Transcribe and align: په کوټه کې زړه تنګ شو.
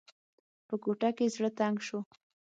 په 0.67 0.75
کوټه 0.83 1.09
کې 1.17 1.25
زړه 1.35 1.49
تنګ 1.59 1.77
شو. 1.87 1.99